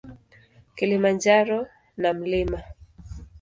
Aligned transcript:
Kilimanjaro 0.75 1.57
na 2.01 2.09
Mt. 2.17 2.49